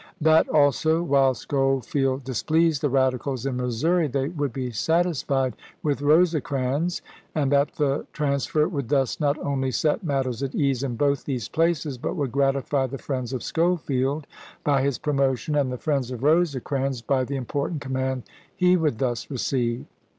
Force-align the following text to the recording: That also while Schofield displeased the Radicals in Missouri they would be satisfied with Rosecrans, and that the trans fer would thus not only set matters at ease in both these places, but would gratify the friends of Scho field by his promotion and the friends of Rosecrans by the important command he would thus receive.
That 0.19 0.49
also 0.49 1.03
while 1.03 1.35
Schofield 1.35 2.23
displeased 2.23 2.81
the 2.81 2.89
Radicals 2.89 3.45
in 3.45 3.57
Missouri 3.57 4.07
they 4.07 4.29
would 4.29 4.51
be 4.51 4.71
satisfied 4.71 5.55
with 5.83 6.01
Rosecrans, 6.01 7.03
and 7.35 7.51
that 7.51 7.73
the 7.73 8.07
trans 8.11 8.47
fer 8.47 8.67
would 8.67 8.89
thus 8.89 9.19
not 9.19 9.37
only 9.37 9.69
set 9.69 10.03
matters 10.03 10.41
at 10.41 10.55
ease 10.55 10.81
in 10.81 10.95
both 10.95 11.25
these 11.25 11.47
places, 11.49 11.99
but 11.99 12.15
would 12.15 12.31
gratify 12.31 12.87
the 12.87 12.97
friends 12.97 13.31
of 13.31 13.43
Scho 13.43 13.77
field 13.77 14.25
by 14.63 14.81
his 14.81 14.97
promotion 14.97 15.55
and 15.55 15.71
the 15.71 15.77
friends 15.77 16.09
of 16.09 16.23
Rosecrans 16.23 17.03
by 17.03 17.23
the 17.23 17.35
important 17.35 17.79
command 17.81 18.23
he 18.55 18.75
would 18.75 18.97
thus 18.97 19.29
receive. 19.29 19.85